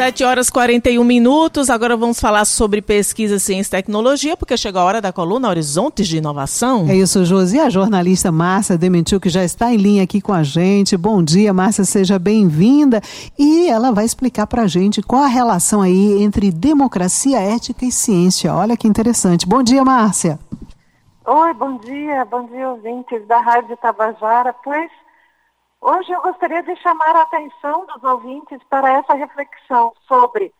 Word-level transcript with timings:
7 0.00 0.24
horas 0.24 0.48
e 0.48 0.52
41 0.52 1.04
minutos. 1.04 1.68
Agora 1.68 1.94
vamos 1.94 2.18
falar 2.18 2.46
sobre 2.46 2.80
pesquisa, 2.80 3.38
ciência 3.38 3.68
e 3.68 3.82
tecnologia, 3.82 4.34
porque 4.34 4.56
chegou 4.56 4.80
a 4.80 4.84
hora 4.86 4.98
da 4.98 5.12
coluna 5.12 5.46
Horizontes 5.46 6.08
de 6.08 6.16
Inovação. 6.16 6.86
É 6.88 6.96
isso, 6.96 7.22
Josi. 7.26 7.60
A 7.60 7.68
jornalista 7.68 8.32
Márcia 8.32 8.78
Dementiu, 8.78 9.20
que 9.20 9.28
já 9.28 9.44
está 9.44 9.70
em 9.70 9.76
linha 9.76 10.02
aqui 10.02 10.22
com 10.22 10.32
a 10.32 10.42
gente. 10.42 10.96
Bom 10.96 11.22
dia, 11.22 11.52
Márcia, 11.52 11.84
seja 11.84 12.18
bem-vinda. 12.18 13.02
E 13.38 13.68
ela 13.68 13.92
vai 13.92 14.06
explicar 14.06 14.46
para 14.46 14.62
a 14.62 14.66
gente 14.66 15.02
qual 15.02 15.22
a 15.22 15.26
relação 15.26 15.82
aí 15.82 16.22
entre 16.22 16.50
democracia, 16.50 17.38
ética 17.38 17.84
e 17.84 17.92
ciência. 17.92 18.54
Olha 18.54 18.78
que 18.78 18.88
interessante. 18.88 19.46
Bom 19.46 19.62
dia, 19.62 19.84
Márcia. 19.84 20.38
Oi, 21.26 21.52
bom 21.52 21.76
dia. 21.76 22.24
Bom 22.24 22.46
dia, 22.46 22.70
ouvintes 22.70 23.26
da 23.26 23.38
Rádio 23.38 23.76
Tabajara. 23.76 24.54
Pois 24.64 24.90
Hoje 25.82 26.12
eu 26.12 26.20
gostaria 26.20 26.62
de 26.62 26.76
chamar 26.76 27.16
a 27.16 27.22
atenção 27.22 27.86
dos 27.86 28.04
ouvintes 28.04 28.62
para 28.64 28.92
essa 28.98 29.14
reflexão 29.14 29.94
sobre 30.06 30.52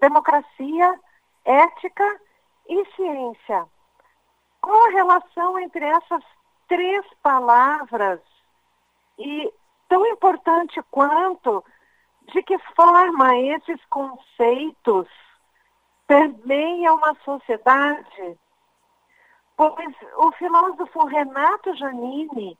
democracia, 0.00 1.00
ética 1.44 2.20
e 2.68 2.84
ciência. 2.96 3.68
Qual 4.60 4.86
a 4.86 4.90
relação 4.90 5.60
entre 5.60 5.84
essas 5.84 6.24
três 6.66 7.06
palavras 7.22 8.20
e 9.16 9.52
tão 9.88 10.04
importante 10.08 10.82
quanto 10.90 11.64
de 12.32 12.42
que 12.42 12.58
forma 12.74 13.36
esses 13.36 13.80
conceitos 13.86 15.06
permeiam 16.08 16.96
uma 16.96 17.14
sociedade? 17.24 18.36
Pois 19.56 19.94
o 20.16 20.32
filósofo 20.32 21.04
Renato 21.04 21.76
Janini 21.76 22.58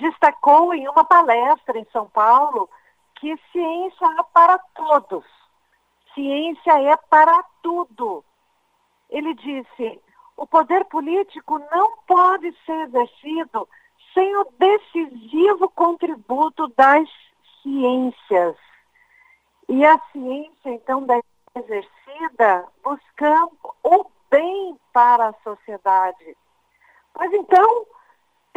destacou 0.00 0.74
em 0.74 0.88
uma 0.88 1.04
palestra 1.04 1.78
em 1.78 1.86
São 1.92 2.08
Paulo 2.08 2.68
que 3.16 3.36
ciência 3.52 4.06
é 4.18 4.22
para 4.32 4.58
todos. 4.74 5.24
Ciência 6.14 6.80
é 6.82 6.96
para 6.96 7.44
tudo. 7.62 8.24
Ele 9.10 9.34
disse: 9.34 10.02
o 10.36 10.46
poder 10.46 10.84
político 10.86 11.58
não 11.70 11.98
pode 12.06 12.52
ser 12.64 12.88
exercido 12.88 13.68
sem 14.14 14.36
o 14.36 14.46
decisivo 14.58 15.68
contributo 15.68 16.66
das 16.68 17.08
ciências. 17.62 18.56
E 19.68 19.84
a 19.84 20.00
ciência, 20.10 20.70
então, 20.70 21.02
deve 21.04 21.22
ser 21.52 21.60
exercida 21.60 22.66
buscando 22.82 23.52
o 23.84 24.06
bem 24.30 24.76
para 24.92 25.28
a 25.28 25.34
sociedade. 25.44 26.36
Pois 27.12 27.32
então, 27.32 27.86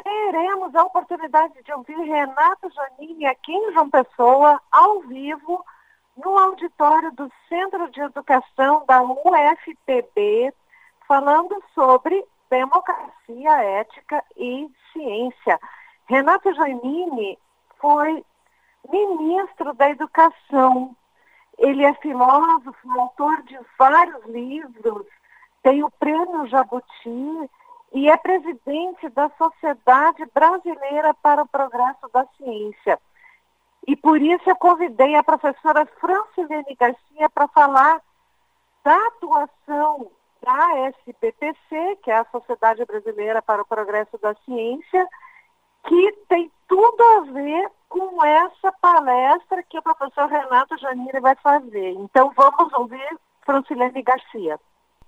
teremos 0.03 0.75
a 0.75 0.83
oportunidade 0.83 1.53
de 1.63 1.73
ouvir 1.73 1.97
Renato 1.97 2.69
Janini 2.69 3.25
aqui 3.25 3.53
em 3.53 3.73
João 3.73 3.89
Pessoa, 3.89 4.61
ao 4.71 5.01
vivo, 5.01 5.63
no 6.17 6.37
auditório 6.37 7.11
do 7.13 7.31
Centro 7.49 7.89
de 7.89 8.01
Educação 8.01 8.85
da 8.85 9.01
UFPB, 9.01 10.53
falando 11.07 11.63
sobre 11.73 12.23
democracia, 12.49 13.51
ética 13.63 14.23
e 14.37 14.69
ciência. 14.91 15.59
Renato 16.05 16.53
Janini 16.53 17.39
foi 17.79 18.23
ministro 18.91 19.73
da 19.73 19.89
Educação. 19.89 20.95
Ele 21.57 21.83
é 21.83 21.93
filósofo, 21.95 22.99
autor 22.99 23.41
de 23.43 23.57
vários 23.77 24.23
livros, 24.25 25.07
tem 25.63 25.83
o 25.83 25.89
prêmio 25.91 26.45
Jabuti 26.47 27.49
e 27.93 28.09
é 28.09 28.17
presidente 28.17 29.07
da 29.09 29.29
Sociedade 29.37 30.25
Brasileira 30.33 31.13
para 31.13 31.43
o 31.43 31.47
Progresso 31.47 32.09
da 32.11 32.25
Ciência. 32.37 32.99
E 33.87 33.95
por 33.95 34.19
isso 34.19 34.49
eu 34.49 34.55
convidei 34.55 35.15
a 35.15 35.23
professora 35.23 35.85
Francilene 35.99 36.75
Garcia 36.75 37.29
para 37.29 37.47
falar 37.49 38.01
da 38.83 39.07
atuação 39.07 40.11
da 40.41 40.77
SBPC, 40.87 41.99
que 42.03 42.09
é 42.09 42.17
a 42.17 42.25
Sociedade 42.25 42.83
Brasileira 42.85 43.41
para 43.41 43.61
o 43.61 43.67
Progresso 43.67 44.17
da 44.17 44.33
Ciência, 44.45 45.07
que 45.85 46.11
tem 46.27 46.51
tudo 46.67 47.03
a 47.03 47.19
ver 47.31 47.71
com 47.87 48.25
essa 48.25 48.71
palestra 48.81 49.61
que 49.63 49.77
o 49.77 49.83
professor 49.83 50.27
Renato 50.27 50.77
Janine 50.77 51.19
vai 51.21 51.35
fazer. 51.35 51.91
Então 51.91 52.31
vamos 52.35 52.73
ouvir 52.73 53.19
Francilene 53.45 54.01
Garcia. 54.01 54.59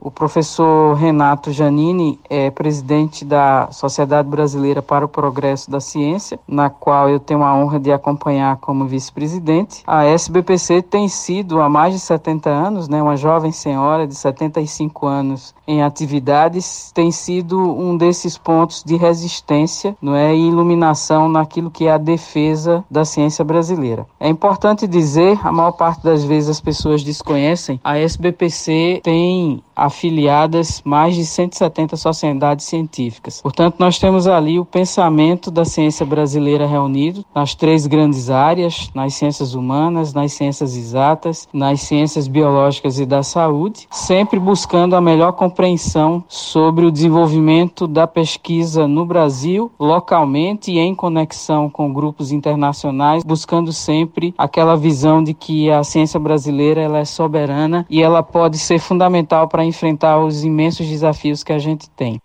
O 0.05 0.11
professor 0.11 0.93
Renato 0.93 1.51
Janini 1.51 2.19
é 2.29 2.51
presidente 2.51 3.25
da 3.25 3.69
Sociedade 3.71 4.29
Brasileira 4.29 4.79
para 4.79 5.03
o 5.03 5.07
Progresso 5.07 5.71
da 5.71 5.79
Ciência, 5.79 6.39
na 6.47 6.69
qual 6.69 7.09
eu 7.09 7.19
tenho 7.19 7.41
a 7.41 7.55
honra 7.55 7.79
de 7.79 7.91
acompanhar 7.91 8.57
como 8.57 8.85
vice-presidente. 8.85 9.81
A 9.87 10.05
SBPC 10.05 10.83
tem 10.83 11.07
sido 11.07 11.59
há 11.59 11.67
mais 11.67 11.95
de 11.95 11.99
70 11.99 12.47
anos, 12.51 12.87
né, 12.87 13.01
uma 13.01 13.17
jovem 13.17 13.51
senhora 13.51 14.05
de 14.05 14.13
75 14.13 15.07
anos 15.07 15.55
em 15.67 15.81
atividades, 15.81 16.91
tem 16.93 17.09
sido 17.11 17.59
um 17.59 17.97
desses 17.97 18.37
pontos 18.37 18.83
de 18.83 18.95
resistência 18.97 19.97
não 19.99 20.15
é, 20.15 20.35
e 20.35 20.47
iluminação 20.47 21.27
naquilo 21.27 21.71
que 21.71 21.87
é 21.87 21.91
a 21.91 21.97
defesa 21.97 22.85
da 22.91 23.03
ciência 23.03 23.43
brasileira. 23.43 24.05
É 24.19 24.29
importante 24.29 24.85
dizer, 24.85 25.39
a 25.43 25.51
maior 25.51 25.71
parte 25.71 26.03
das 26.03 26.23
vezes 26.23 26.49
as 26.51 26.61
pessoas 26.61 27.01
desconhecem, 27.01 27.79
a 27.83 27.97
SBPC 27.97 29.01
tem 29.03 29.63
afiliadas 29.95 30.81
mais 30.83 31.15
de 31.15 31.25
170 31.25 31.95
sociedades 31.95 32.65
científicas. 32.65 33.41
Portanto, 33.41 33.77
nós 33.79 33.97
temos 33.97 34.27
ali 34.27 34.59
o 34.59 34.65
pensamento 34.65 35.49
da 35.49 35.63
ciência 35.63 36.05
brasileira 36.05 36.67
reunido 36.67 37.23
nas 37.33 37.55
três 37.55 37.87
grandes 37.87 38.29
áreas, 38.29 38.89
nas 38.93 39.13
ciências 39.13 39.55
humanas, 39.55 40.13
nas 40.13 40.33
ciências 40.33 40.75
exatas, 40.75 41.47
nas 41.53 41.81
ciências 41.81 42.27
biológicas 42.27 42.99
e 42.99 43.05
da 43.05 43.23
saúde, 43.23 43.87
sempre 43.89 44.37
buscando 44.37 44.95
a 44.95 45.01
melhor 45.01 45.31
compreensão 45.31 46.23
sobre 46.27 46.85
o 46.85 46.91
desenvolvimento 46.91 47.87
da 47.87 48.05
pesquisa 48.05 48.87
no 48.87 49.05
Brasil, 49.05 49.71
localmente 49.79 50.71
e 50.71 50.79
em 50.79 50.93
conexão 50.93 51.69
com 51.69 51.93
grupos 51.93 52.31
internacionais, 52.33 53.23
buscando 53.23 53.71
sempre 53.71 54.33
aquela 54.37 54.75
visão 54.75 55.23
de 55.23 55.33
que 55.33 55.71
a 55.71 55.83
ciência 55.83 56.19
brasileira 56.19 56.81
ela 56.81 56.99
é 56.99 57.05
soberana 57.05 57.85
e 57.89 58.01
ela 58.01 58.21
pode 58.21 58.57
ser 58.57 58.79
fundamental 58.79 59.47
para 59.47 59.63
enfrentar 59.75 60.19
os 60.19 60.43
imensos 60.43 60.87
desafios 60.87 61.43
que 61.43 61.53
a 61.53 61.59
gente 61.59 61.89
tem. 61.91 62.21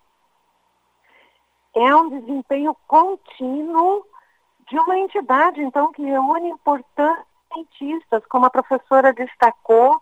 É 1.74 1.94
um 1.94 2.08
desempenho 2.08 2.76
contínuo 2.86 4.04
de 4.68 4.78
uma 4.78 4.98
entidade, 4.98 5.60
então, 5.60 5.92
que 5.92 6.02
reúne 6.02 6.48
importantes 6.48 7.24
cientistas, 7.52 8.24
como 8.26 8.46
a 8.46 8.50
professora 8.50 9.12
destacou, 9.12 10.00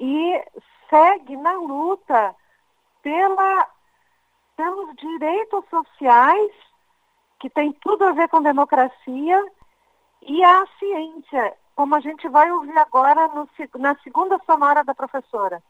e 0.00 0.44
segue 0.90 1.36
na 1.36 1.52
luta 1.52 2.34
pela, 3.02 3.68
pelos 4.56 4.96
direitos 4.96 5.64
sociais, 5.70 6.52
que 7.38 7.48
tem 7.48 7.72
tudo 7.74 8.04
a 8.04 8.12
ver 8.12 8.28
com 8.28 8.42
democracia, 8.42 9.46
e 10.22 10.42
a 10.42 10.66
ciência, 10.78 11.54
como 11.76 11.94
a 11.94 12.00
gente 12.00 12.28
vai 12.28 12.50
ouvir 12.50 12.76
agora 12.78 13.28
no, 13.28 13.48
na 13.78 13.94
segunda 13.96 14.40
sonora 14.46 14.82
da 14.82 14.94
professora. 14.94 15.62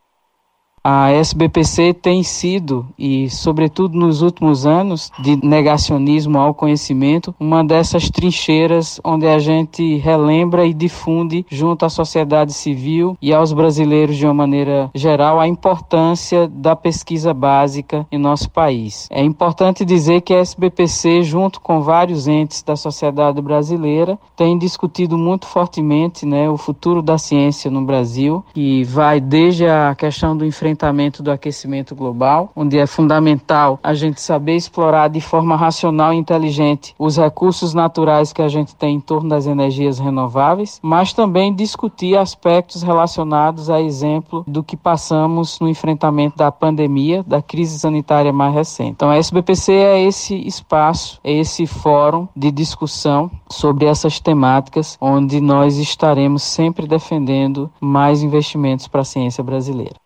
A 0.86 1.10
SBPC 1.12 1.94
tem 1.94 2.22
sido, 2.22 2.86
e 2.98 3.30
sobretudo 3.30 3.96
nos 3.96 4.20
últimos 4.20 4.66
anos, 4.66 5.10
de 5.18 5.34
negacionismo 5.34 6.38
ao 6.38 6.52
conhecimento, 6.52 7.34
uma 7.40 7.64
dessas 7.64 8.10
trincheiras 8.10 9.00
onde 9.02 9.26
a 9.26 9.38
gente 9.38 9.96
relembra 9.96 10.66
e 10.66 10.74
difunde 10.74 11.46
junto 11.50 11.86
à 11.86 11.88
sociedade 11.88 12.52
civil 12.52 13.16
e 13.22 13.32
aos 13.32 13.50
brasileiros 13.54 14.14
de 14.14 14.26
uma 14.26 14.34
maneira 14.34 14.90
geral 14.94 15.40
a 15.40 15.48
importância 15.48 16.46
da 16.48 16.76
pesquisa 16.76 17.32
básica 17.32 18.06
em 18.12 18.18
nosso 18.18 18.50
país. 18.50 19.08
É 19.10 19.24
importante 19.24 19.86
dizer 19.86 20.20
que 20.20 20.34
a 20.34 20.40
SBPC, 20.40 21.22
junto 21.22 21.62
com 21.62 21.80
vários 21.80 22.28
entes 22.28 22.62
da 22.62 22.76
sociedade 22.76 23.40
brasileira, 23.40 24.18
tem 24.36 24.58
discutido 24.58 25.16
muito 25.16 25.46
fortemente 25.46 26.26
né, 26.26 26.46
o 26.50 26.58
futuro 26.58 27.00
da 27.00 27.16
ciência 27.16 27.70
no 27.70 27.86
Brasil, 27.86 28.44
que 28.52 28.84
vai 28.84 29.18
desde 29.18 29.64
a 29.64 29.94
questão 29.94 30.36
do 30.36 30.44
enfrentamento 30.44 30.73
enfrentamento 30.74 31.22
do 31.22 31.30
aquecimento 31.30 31.94
global, 31.94 32.50
onde 32.54 32.78
é 32.78 32.86
fundamental 32.86 33.78
a 33.82 33.94
gente 33.94 34.20
saber 34.20 34.56
explorar 34.56 35.08
de 35.08 35.20
forma 35.20 35.56
racional 35.56 36.12
e 36.12 36.16
inteligente 36.16 36.94
os 36.98 37.16
recursos 37.16 37.72
naturais 37.72 38.32
que 38.32 38.42
a 38.42 38.48
gente 38.48 38.74
tem 38.74 38.96
em 38.96 39.00
torno 39.00 39.28
das 39.28 39.46
energias 39.46 39.98
renováveis, 40.00 40.80
mas 40.82 41.12
também 41.12 41.54
discutir 41.54 42.18
aspectos 42.18 42.82
relacionados 42.82 43.70
a 43.70 43.80
exemplo 43.80 44.44
do 44.46 44.64
que 44.64 44.76
passamos 44.76 45.60
no 45.60 45.68
enfrentamento 45.68 46.36
da 46.36 46.50
pandemia, 46.50 47.22
da 47.22 47.40
crise 47.40 47.78
sanitária 47.78 48.32
mais 48.32 48.52
recente. 48.52 48.90
Então, 48.90 49.10
a 49.10 49.16
SBPC 49.16 49.72
é 49.72 50.02
esse 50.02 50.34
espaço, 50.34 51.20
é 51.22 51.32
esse 51.32 51.66
fórum 51.66 52.26
de 52.34 52.50
discussão 52.50 53.30
sobre 53.48 53.86
essas 53.86 54.18
temáticas, 54.18 54.98
onde 55.00 55.40
nós 55.40 55.78
estaremos 55.78 56.42
sempre 56.42 56.86
defendendo 56.86 57.70
mais 57.80 58.22
investimentos 58.22 58.88
para 58.88 59.02
a 59.02 59.04
ciência 59.04 59.42
brasileira. 59.42 60.03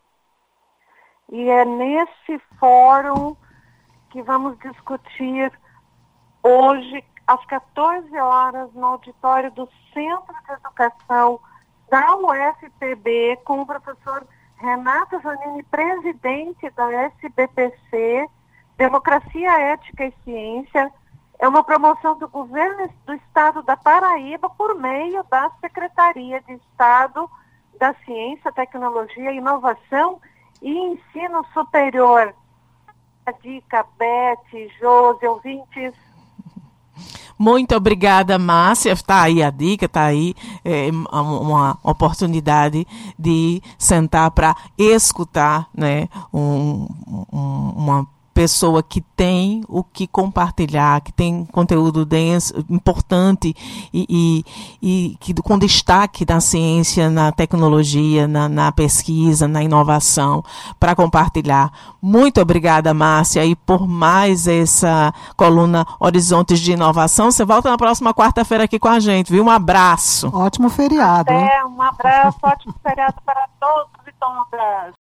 E 1.31 1.49
é 1.49 1.65
nesse 1.65 2.39
fórum 2.59 3.37
que 4.11 4.23
vamos 4.23 4.59
discutir 4.61 5.53
hoje, 6.43 7.05
às 7.27 7.45
14 7.45 8.17
horas, 8.17 8.73
no 8.73 8.87
auditório 8.87 9.51
do 9.53 9.69
Centro 9.93 10.35
de 10.47 10.53
Educação 10.53 11.39
da 11.91 12.17
UFPB 12.17 13.41
com 13.45 13.61
o 13.61 13.67
professor 13.67 14.27
Renato 14.57 15.21
Zanini, 15.21 15.63
presidente 15.65 16.71
da 16.71 16.91
SBPC, 16.93 18.27
Democracia, 18.79 19.61
Ética 19.61 20.07
e 20.07 20.15
Ciência. 20.25 20.91
É 21.39 21.47
uma 21.47 21.63
promoção 21.63 22.19
do 22.19 22.27
governo 22.29 22.89
do 23.05 23.13
estado 23.15 23.63
da 23.63 23.77
Paraíba 23.77 24.49
por 24.49 24.75
meio 24.75 25.23
da 25.25 25.51
Secretaria 25.61 26.41
de 26.41 26.55
Estado 26.55 27.31
da 27.79 27.95
Ciência, 28.05 28.51
Tecnologia, 28.51 29.31
Inovação 29.31 30.21
e 30.63 30.71
Ensino 30.71 31.45
Superior. 31.53 32.35
A 33.27 33.33
dica, 33.33 33.85
Beth, 33.99 34.71
Josi, 34.81 35.27
ouvintes. 35.27 35.95
Muito 37.39 37.75
obrigada, 37.77 38.37
Márcia. 38.39 38.93
Está 38.93 39.23
aí 39.23 39.43
a 39.43 39.51
dica, 39.51 39.87
está 39.87 40.05
aí 40.07 40.35
é, 40.65 40.91
uma 40.91 41.79
oportunidade 41.85 42.85
de 43.17 43.63
sentar 43.79 44.31
para 44.33 44.57
escutar 44.77 45.69
né, 45.73 46.09
um, 46.33 46.89
um, 47.33 47.73
uma 47.77 48.18
pessoa 48.39 48.85
que 48.85 49.01
tem 49.01 49.65
o 49.67 49.83
que 49.83 50.07
compartilhar, 50.07 51.01
que 51.01 51.11
tem 51.13 51.45
conteúdo 51.47 52.07
denso, 52.07 52.55
importante 52.71 53.53
e, 53.93 54.07
e, 54.09 54.45
e 54.81 55.17
que, 55.19 55.35
com 55.35 55.59
destaque 55.59 56.25
na 56.25 56.41
ciência, 56.41 57.11
na 57.11 57.33
tecnologia, 57.33 58.29
na, 58.29 58.49
na 58.49 58.71
pesquisa, 58.71 59.49
na 59.49 59.61
inovação, 59.61 60.45
para 60.79 60.95
compartilhar. 60.95 61.73
Muito 62.01 62.41
obrigada, 62.41 62.95
Márcia, 62.95 63.45
e 63.45 63.57
por 63.57 63.89
mais 63.89 64.47
essa 64.47 65.13
coluna 65.37 65.85
Horizontes 65.99 66.61
de 66.61 66.75
Inovação. 66.75 67.33
Você 67.33 67.45
volta 67.45 67.69
na 67.69 67.77
próxima 67.77 68.15
quarta-feira 68.15 68.63
aqui 68.63 68.79
com 68.79 68.87
a 68.87 69.01
gente, 69.01 69.33
viu? 69.33 69.43
Um 69.43 69.51
abraço. 69.51 70.31
Ótimo 70.33 70.69
feriado. 70.71 71.33
Até, 71.33 71.65
um 71.65 71.83
abraço, 71.83 72.39
ótimo 72.41 72.73
feriado 72.85 73.17
para 73.27 73.49
todos. 73.59 73.99